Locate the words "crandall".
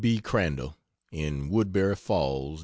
0.19-0.77